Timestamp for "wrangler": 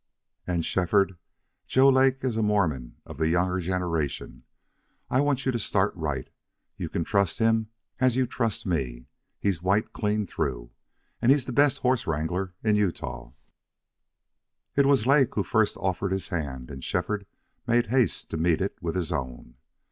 12.07-12.55